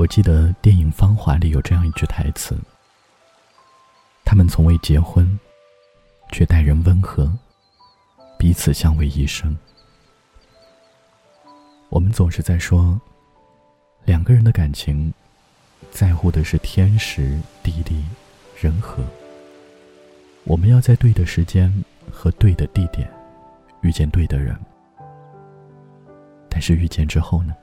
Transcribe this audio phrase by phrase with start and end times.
[0.00, 2.56] 我记得电影《芳华》里有这样一句台词
[4.24, 5.38] ：“他们从未结婚，
[6.32, 7.30] 却待人温和，
[8.38, 9.54] 彼此相偎一生。”
[11.90, 12.98] 我们总是在说，
[14.06, 15.12] 两个人的感情，
[15.90, 18.02] 在乎的是天时地利
[18.58, 19.04] 人和。
[20.44, 21.70] 我们要在对的时间
[22.10, 23.06] 和对的地点，
[23.82, 24.58] 遇见对的人。
[26.48, 27.54] 但是遇见之后呢？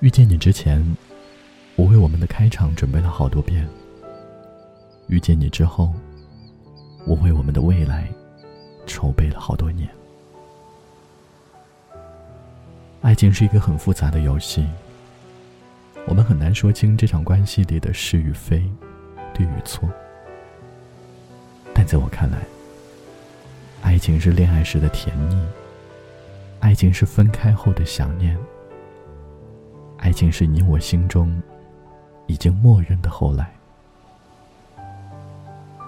[0.00, 0.82] 遇见你之前，
[1.76, 3.68] 我为我们的开场准备了好多遍。
[5.08, 5.92] 遇见你之后，
[7.06, 8.08] 我为我们的未来
[8.86, 9.86] 筹备了好多年。
[13.02, 14.66] 爱情是一个很复杂的游戏，
[16.06, 18.64] 我们很难说清这场关系里的是与非、
[19.34, 19.86] 对与错。
[21.74, 22.38] 但在我看来，
[23.82, 25.38] 爱情是恋爱时的甜蜜，
[26.58, 28.34] 爱情是分开后的想念。
[30.00, 31.40] 爱情是你我心中
[32.26, 33.52] 已经默认的后来。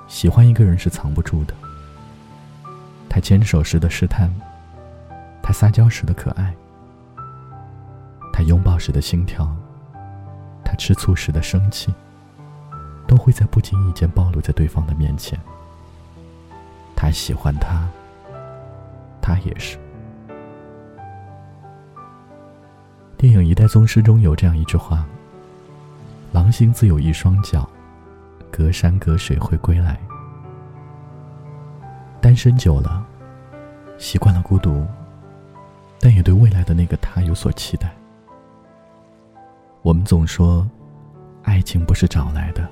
[0.07, 1.55] 喜欢一个人是藏不住的。
[3.09, 4.31] 他牵手时的试探，
[5.43, 6.55] 他撒娇时的可爱，
[8.35, 9.51] 他拥抱时的心跳，
[10.63, 11.93] 他吃醋时的生气，
[13.07, 15.41] 都会在不经意间暴露在对方的面前。
[16.95, 17.89] 他喜欢他，
[19.23, 19.79] 他也是。
[23.23, 25.07] 电影《一代宗师》中有这样一句话
[26.35, 27.71] ：“狼心自有一双脚，
[28.51, 29.97] 隔山隔水会归来。”
[32.21, 33.07] 单身久了，
[33.97, 34.85] 习惯了孤独，
[36.01, 37.95] 但也对未来的那个他有所期待。
[39.83, 40.69] 我们总说，
[41.45, 42.69] 爱情不是找来的，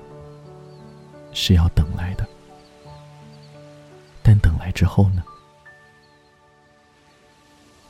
[1.31, 2.27] 是要等来的。
[4.21, 5.23] 但等来之后呢？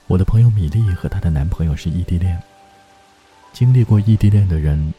[0.06, 2.40] 我的朋友米粒和她的男朋友是异地恋。
[3.54, 4.94] 经历过异地恋的人，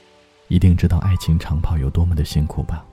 [0.48, 2.84] 一定知道爱情长跑有多么的辛苦吧。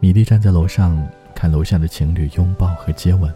[0.00, 3.32] 米莉站在楼上看楼下的情侣拥抱和接吻，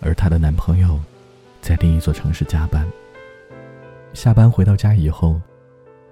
[0.00, 1.00] 而她的男朋友
[1.60, 2.86] 在另一座城市加班。
[4.12, 5.40] 下班回到家以后，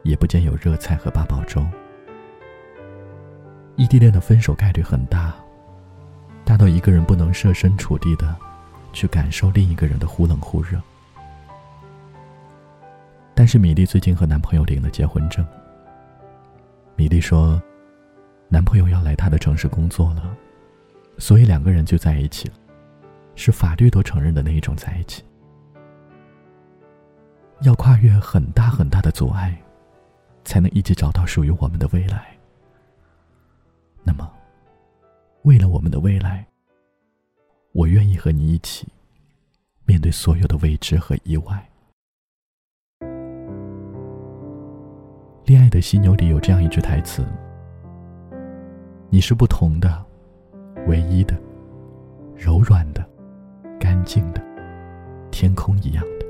[0.02, 1.64] 也不见有热菜和八宝粥。
[3.76, 5.32] 异地恋的分手概率很大，
[6.44, 8.36] 大到一个人不能设身处地的
[8.92, 10.80] 去感受另一个人的忽冷忽热。
[13.34, 15.44] 但是米莉最近和男朋友领了结婚证。
[16.94, 17.60] 米莉说，
[18.48, 20.36] 男朋友要来她的城市工作了，
[21.18, 22.54] 所以两个人就在一起了，
[23.34, 25.24] 是法律都承认的那一种在一起。
[27.62, 29.56] 要跨越很大很大的阻碍，
[30.44, 32.36] 才能一起找到属于我们的未来。
[34.04, 34.30] 那么，
[35.42, 36.46] 为了我们的未来，
[37.72, 38.86] 我愿意和你一起
[39.86, 41.68] 面对所有的未知和意外。
[45.44, 47.24] 恋爱的犀牛里有这样一句台词
[49.10, 50.04] ：“你是不同的，
[50.86, 51.34] 唯一的，
[52.36, 53.04] 柔软的，
[53.78, 54.40] 干净的，
[55.32, 56.26] 天空一样的。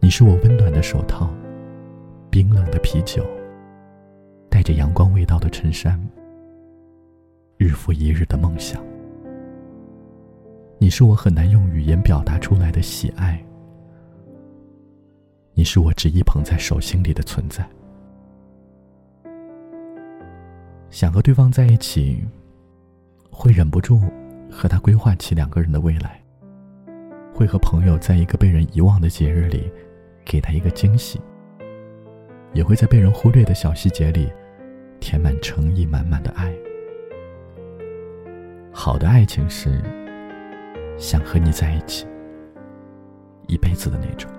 [0.00, 1.30] 你是我温暖的手套，
[2.30, 3.24] 冰冷的啤酒，
[4.50, 5.98] 带着阳光味道的衬衫，
[7.56, 8.84] 日复一日的梦想。
[10.78, 13.42] 你是我很难用语言表达出来的喜爱。”
[15.54, 17.68] 你是我执意捧在手心里的存在，
[20.90, 22.26] 想和对方在一起，
[23.30, 24.00] 会忍不住
[24.50, 26.22] 和他规划起两个人的未来，
[27.34, 29.70] 会和朋友在一个被人遗忘的节日里，
[30.24, 31.20] 给他一个惊喜，
[32.54, 34.32] 也会在被人忽略的小细节里，
[35.00, 36.50] 填满诚意满满的爱。
[38.72, 39.82] 好的爱情是，
[40.96, 42.06] 想和你在一起，
[43.48, 44.30] 一辈子的那种。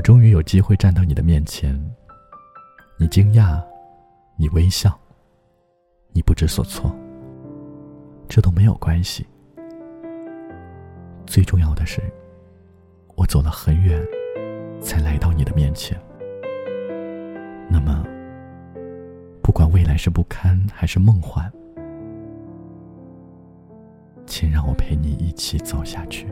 [0.00, 1.78] 我终于有机会站到你的面前，
[2.96, 3.62] 你惊讶，
[4.34, 4.98] 你微笑，
[6.14, 6.90] 你不知所措，
[8.26, 9.26] 这都没有关系。
[11.26, 12.00] 最重要的是，
[13.14, 14.02] 我走了很远，
[14.80, 16.00] 才来到你的面前。
[17.68, 18.02] 那么，
[19.42, 21.52] 不管未来是不堪还是梦幻，
[24.24, 26.26] 请让我陪你一起走下去。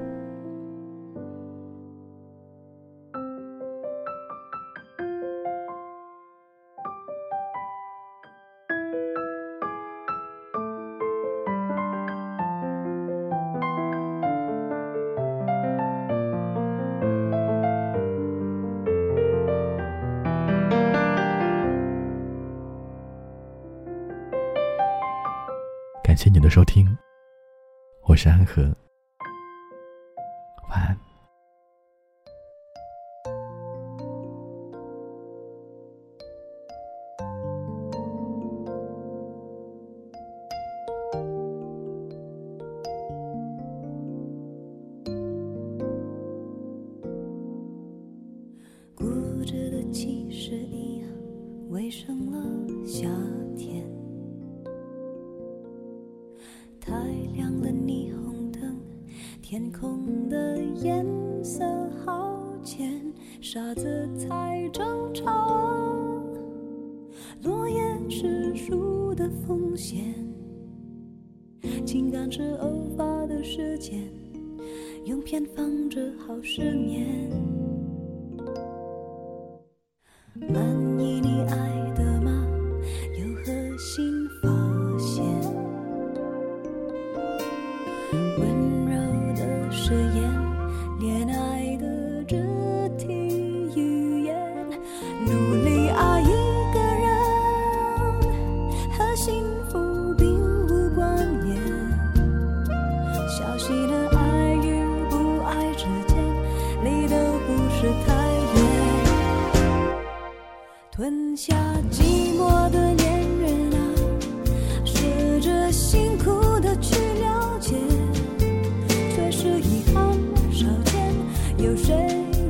[26.19, 26.85] 谢你的收听，
[28.03, 28.65] 我是安和，
[30.69, 30.99] 晚安。
[48.97, 49.05] 孤
[49.45, 51.09] 着的其实一样，
[51.69, 52.43] 为什么
[52.85, 53.28] 想？
[59.51, 61.07] 天空的颜
[61.43, 61.65] 色
[62.05, 63.01] 好浅，
[63.41, 64.85] 傻子才争
[65.15, 65.25] 吵。
[67.43, 67.81] 落叶
[68.11, 70.05] 是树的风险，
[71.87, 73.99] 情感是偶发的事件，
[75.07, 77.31] 用偏方治好失眠。
[80.35, 80.63] 满
[81.01, 82.47] 意你爱的吗？
[83.19, 85.25] 有何新发现？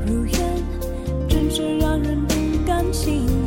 [0.08, 0.40] 如烟
[1.28, 2.34] 真是让人不
[2.66, 3.37] 甘心。